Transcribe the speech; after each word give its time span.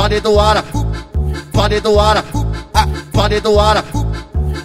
Pode 0.00 0.18
do 0.22 0.40
ara, 0.40 0.64
pode 1.52 1.78
do 1.82 2.00
ara, 2.00 2.24
pode 3.12 3.40
do 3.42 3.60
ara, 3.60 3.84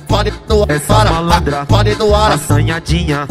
pode 0.07 0.31
do 0.31 0.65
Essa 0.69 0.95
ara, 0.95 1.11
malandra, 1.11 1.65
pode 1.65 1.93
do 1.95 2.15
ara, 2.15 2.35
assanhadinha. 2.35 3.27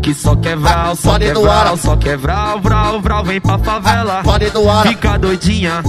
Que 0.00 0.14
só 0.14 0.36
quer 0.36 0.56
vral, 0.56 0.94
só 0.94 1.10
Pode 1.10 1.24
quer 1.24 1.34
vral, 1.34 1.76
só 1.76 1.96
quer 1.96 2.16
vral, 2.16 2.60
vral, 2.60 3.00
vral, 3.00 3.24
vem 3.24 3.40
pra 3.40 3.58
favela. 3.58 4.22
pode 4.22 4.48
do 4.50 4.70
ara, 4.70 4.88
Fica 4.90 5.18
doidinha, 5.18 5.82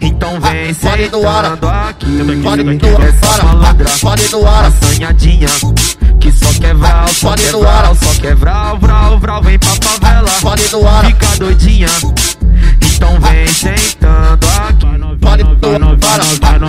então 0.00 0.40
vem 0.40 0.72
sentando 0.72 1.68
aqui. 1.68 2.18
Essa 3.06 3.34
ara, 3.34 3.44
malandra, 3.44 3.90
pode 4.00 4.28
do 4.28 4.46
ara, 4.48 4.68
assanhadinha. 4.68 5.48
Que 6.18 6.32
só 6.32 6.52
quer 6.58 6.74
vral, 6.74 7.08
só 7.08 7.28
Pode 7.28 7.42
quer 7.42 7.58
vral, 7.58 7.94
só 7.94 8.20
quer 8.20 8.34
vral, 8.34 8.78
vral, 8.78 9.18
vral, 9.18 9.42
vem 9.42 9.58
pra 9.58 9.70
favela. 9.82 10.30
pode 10.40 10.66
do 10.68 10.88
ara, 10.88 11.06
Fica 11.08 11.26
doidinha, 11.36 11.88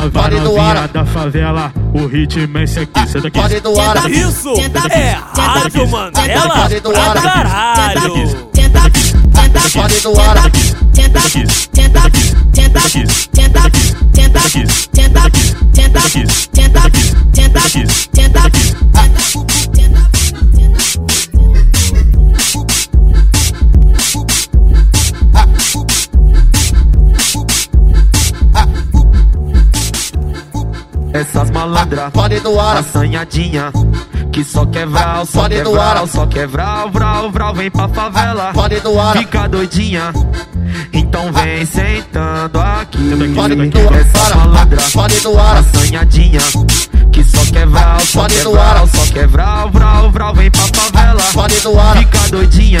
nova 0.00 0.10
Pare 0.10 0.40
novinha 0.40 0.88
da 0.88 1.04
favela, 1.04 1.72
o 1.92 2.06
ritmo 2.06 2.58
é 2.58 2.64
esse 2.64 2.80
aqui, 2.80 3.06
senta 3.08 3.28
aqui. 3.28 3.38
Isso 4.10 4.54
é 4.90 5.18
rádio, 5.36 5.88
mano. 5.88 6.12
Ela 6.16 6.68
é 6.70 7.20
caralho. 7.20 8.19
Essas 31.12 31.50
malandras, 31.50 32.04
ah, 32.04 32.10
fode 32.12 32.40
no 32.40 32.60
ar, 32.60 32.78
assanhadinha. 32.78 33.72
Que 34.32 34.44
só 34.44 34.64
quebral, 34.64 35.22
ah, 35.22 35.26
só 35.26 35.48
quebral, 35.48 36.06
só 36.06 36.26
quebral, 36.26 36.90
vral, 36.90 37.30
vral, 37.32 37.54
vem 37.54 37.70
pra 37.70 37.88
favela. 37.88 38.50
Ah, 38.50 38.54
fode 38.54 38.80
no 38.84 39.00
ar, 39.00 39.16
fica 39.16 39.48
doidinha. 39.48 40.12
Então 40.92 41.30
ah. 41.34 41.40
vem 41.40 41.66
sentando 41.66 42.60
aqui. 42.60 42.98
Fode 43.34 43.56
no 43.56 43.88
ar, 43.88 44.00
essas 44.00 44.36
malandras, 44.36 44.84
ah, 44.84 44.90
fode 44.90 45.20
no 45.24 45.38
ar, 45.40 45.56
assanhadinha. 45.56 46.40
Que 47.12 47.24
só 47.24 47.44
quebral, 47.52 48.00
só 48.00 48.28
quebral, 48.28 48.86
só 48.86 49.12
quebral, 49.12 49.70
vral, 49.70 50.10
vral, 50.12 50.34
vem 50.34 50.50
pra 50.50 50.62
favela. 50.62 51.20
Fode 51.20 51.60
no 51.64 51.80
ar, 51.80 51.96
fica 51.98 52.18
doidinha. 52.30 52.80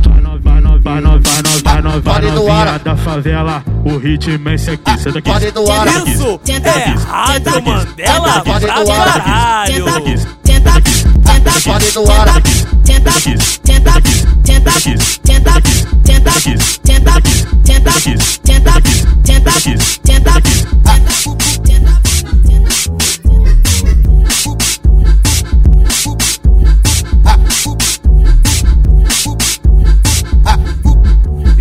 nova 1.91 2.01
Pare 2.01 2.31
ar 2.49 2.79
da 2.79 2.95
favela, 2.95 3.63
o 3.83 3.97
ritmo 3.97 4.49
é 4.49 4.55
esse 4.55 4.71
aqui. 4.71 4.97
Senta 4.99 5.19
aqui. 5.19 5.29
Pare 5.29 5.51
do 5.51 5.71
ar. 5.71 5.87
Isso 6.07 6.39
é 6.47 6.89
errado, 6.89 7.63
Mandela. 7.63 8.43
Pare 8.43 8.67
do 8.67 8.91
ar. 8.91 9.65
tenta 9.65 9.91
Senta 9.91 9.97
aqui. 9.97 10.17
Senta 10.43 10.69
aqui. 10.69 10.91
Senta 11.23 12.29
aqui. 12.29 12.51
Senta 12.83 13.09
aqui. 13.09 13.37
Senta 13.63 13.89
aqui. 13.89 14.17
Senta 14.43 14.69
aqui. 14.69 15.20